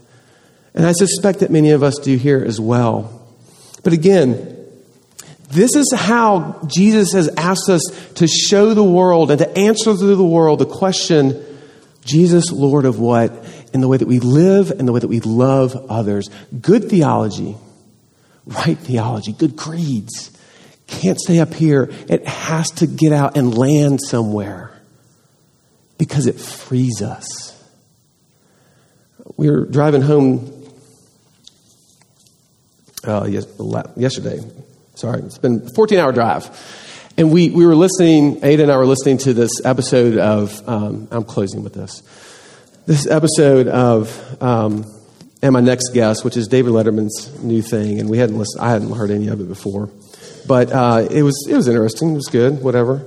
[0.74, 3.28] And I suspect that many of us do here as well.
[3.84, 4.56] But again,
[5.50, 7.82] this is how Jesus has asked us
[8.14, 11.44] to show the world and to answer to the world the question
[12.02, 13.30] Jesus, Lord of what?
[13.74, 16.30] In the way that we live and the way that we love others.
[16.62, 17.56] Good theology,
[18.46, 20.34] right theology, good creeds
[20.90, 21.90] can't stay up here.
[22.08, 24.72] It has to get out and land somewhere
[25.98, 27.56] because it frees us.
[29.36, 30.52] We were driving home
[33.06, 34.40] uh, yesterday.
[34.94, 36.50] Sorry, it's been a 14 hour drive.
[37.16, 41.08] And we, we were listening, Ada and I were listening to this episode of, um,
[41.10, 42.02] I'm closing with this,
[42.86, 44.84] this episode of, um,
[45.42, 48.00] and my next guest, which is David Letterman's new thing.
[48.00, 49.90] And we hadn't listened, I hadn't heard any of it before.
[50.46, 52.12] But uh, it, was, it was interesting.
[52.12, 53.06] It was good, whatever.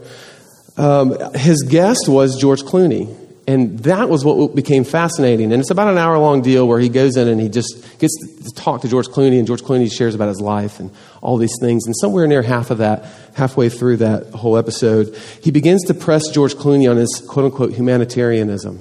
[0.77, 3.19] Um, his guest was George Clooney.
[3.45, 5.51] And that was what became fascinating.
[5.51, 8.15] And it's about an hour long deal where he goes in and he just gets
[8.43, 11.55] to talk to George Clooney, and George Clooney shares about his life and all these
[11.59, 11.85] things.
[11.85, 13.05] And somewhere near half of that,
[13.35, 17.73] halfway through that whole episode, he begins to press George Clooney on his quote unquote
[17.73, 18.79] humanitarianism.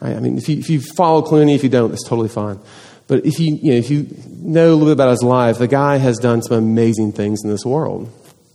[0.00, 0.16] Right?
[0.16, 2.60] I mean, if you, if you follow Clooney, if you don't, it's totally fine.
[3.08, 5.68] But if you, you know, if you know a little bit about his life, the
[5.68, 8.10] guy has done some amazing things in this world.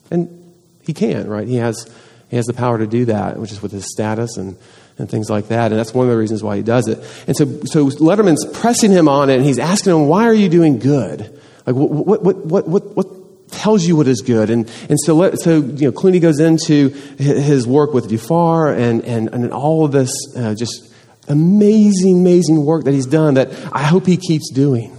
[0.10, 0.54] And
[0.86, 1.48] he can, right?
[1.48, 1.90] He has,
[2.30, 4.58] he has the power to do that, which is with his status and,
[4.98, 5.72] and things like that.
[5.72, 6.98] And that's one of the reasons why he does it.
[7.28, 10.50] And so, so Letterman's pressing him on it, and he's asking him, why are you
[10.50, 11.40] doing good?
[11.66, 14.50] Like, what, what, what, what, what tells you what is good?
[14.50, 19.04] And, and so, let, so, you know, Clooney goes into his work with Darfur and,
[19.04, 20.87] and, and all of this uh, just
[21.28, 24.96] amazing, amazing work that he's done that I hope he keeps doing.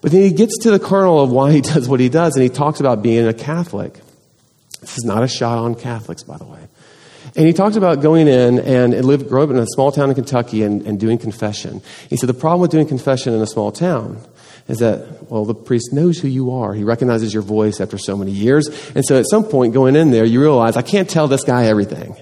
[0.00, 2.42] But then he gets to the kernel of why he does what he does, and
[2.42, 3.94] he talks about being a Catholic.
[4.80, 6.60] This is not a shot on Catholics, by the way.
[7.36, 10.10] And he talks about going in and, and live, grow up in a small town
[10.10, 11.82] in Kentucky and, and doing confession.
[12.08, 14.20] He said the problem with doing confession in a small town
[14.68, 16.74] is that, well, the priest knows who you are.
[16.74, 18.68] He recognizes your voice after so many years.
[18.94, 21.64] And so at some point going in there, you realize, I can't tell this guy
[21.64, 22.16] everything.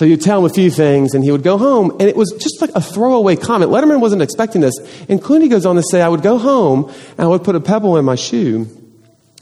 [0.00, 2.32] So you'd tell him a few things, and he would go home, and it was
[2.40, 3.70] just like a throwaway comment.
[3.70, 4.72] Letterman wasn't expecting this.
[5.10, 7.60] And Clooney goes on to say, I would go home, and I would put a
[7.60, 8.64] pebble in my shoe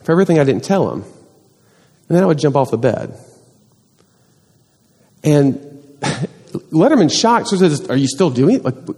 [0.03, 1.03] for everything I didn't tell him.
[1.03, 3.17] And then I would jump off the bed.
[5.23, 5.55] And
[6.73, 8.97] Letterman shocked, so says, Are you still doing like, are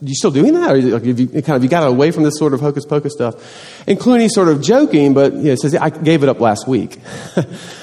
[0.00, 0.70] you still doing that?
[0.70, 3.86] Or like, you kind of you got away from this sort of hocus pocus stuff?
[3.86, 6.96] And Clooney sort of joking, but you know, says, I gave it up last week.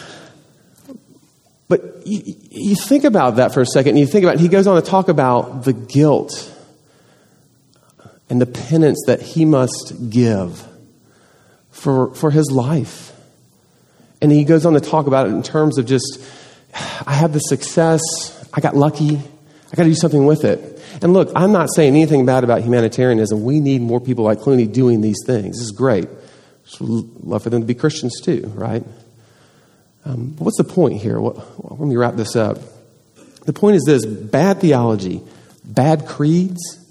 [1.70, 4.66] But you, you, think about that for a second, and you think about, he goes
[4.66, 6.52] on to talk about the guilt
[8.28, 10.68] and the penance that he must give
[11.70, 13.16] for, for his life.
[14.22, 16.20] And he goes on to talk about it in terms of just,
[17.06, 18.02] I have the success,
[18.52, 20.82] I got lucky, I got to do something with it.
[21.04, 23.44] And look, I'm not saying anything bad about humanitarianism.
[23.44, 25.58] We need more people like Clooney doing these things.
[25.58, 26.10] This is great.
[26.66, 28.84] Just love for them to be Christians too, right?
[30.10, 31.20] Um, what's the point here?
[31.20, 31.38] What,
[31.80, 32.58] let me wrap this up.
[33.46, 35.22] The point is this bad theology,
[35.64, 36.84] bad creeds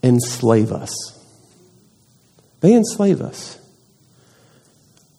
[0.00, 0.94] enslave us.
[2.60, 3.58] They enslave us.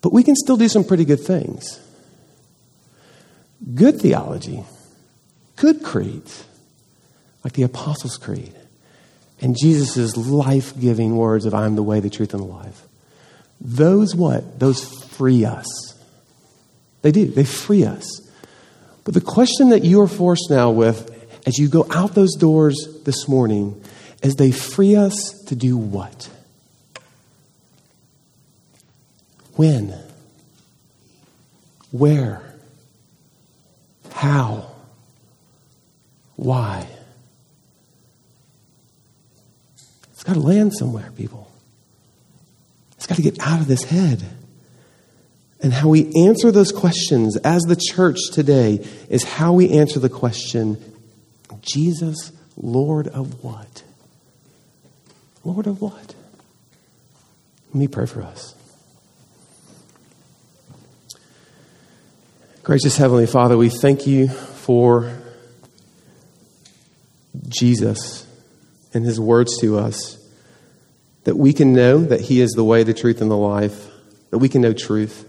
[0.02, 1.82] But we can still do some pretty good things.
[3.76, 4.64] Good theology,
[5.58, 6.46] good creeds,
[7.44, 8.54] like the Apostles' Creed,
[9.42, 12.88] and Jesus' life giving words of, I'm the way, the truth, and the life.
[13.60, 14.60] Those what?
[14.60, 14.84] Those
[15.16, 15.87] free us.
[17.08, 18.30] They do, they free us.
[19.05, 21.10] But the question that you are forced now with
[21.47, 23.82] as you go out those doors this morning
[24.22, 26.30] is they free us to do what?
[29.55, 29.97] When?
[31.91, 32.43] Where?
[34.12, 34.70] How?
[36.36, 36.86] Why?
[40.12, 41.49] It's got to land somewhere, people.
[42.97, 44.26] It's got to get out of this head.
[45.62, 50.10] And how we answer those questions as the church today is how we answer the
[50.10, 50.93] question
[51.62, 53.84] Jesus, Lord of what?
[55.43, 56.16] Lord of what?
[57.68, 58.55] Let me pray for us.
[62.64, 65.18] Gracious Heavenly Father, we thank you for
[67.47, 68.26] Jesus
[68.93, 70.18] and his words to us,
[71.24, 73.88] that we can know that he is the way, the truth, and the life,
[74.32, 75.27] that we can know truth.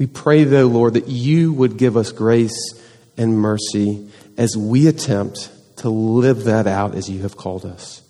[0.00, 2.72] We pray, though, Lord, that you would give us grace
[3.18, 8.00] and mercy as we attempt to live that out as you have called us.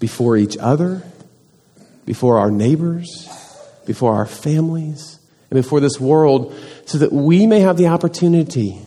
[0.00, 1.02] Before each other,
[2.04, 3.26] before our neighbors,
[3.86, 5.18] before our families
[5.50, 6.54] and before this world
[6.84, 8.78] so that we may have the opportunity,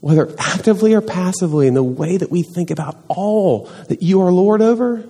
[0.00, 4.32] whether actively or passively, in the way that we think about all that you are
[4.32, 5.06] Lord over,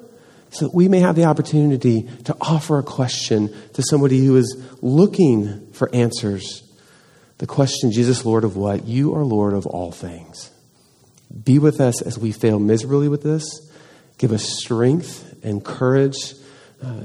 [0.51, 4.63] so that we may have the opportunity to offer a question to somebody who is
[4.81, 6.63] looking for answers.
[7.39, 8.87] The question, Jesus, Lord of what?
[8.87, 10.51] You are Lord of all things.
[11.45, 13.45] Be with us as we fail miserably with this.
[14.19, 16.35] Give us strength and courage
[16.83, 17.03] uh,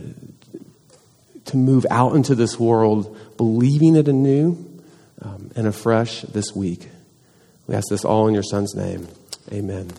[1.46, 4.82] to move out into this world believing it anew
[5.22, 6.88] um, and afresh this week.
[7.68, 9.08] We ask this all in your Son's name.
[9.52, 9.92] Amen.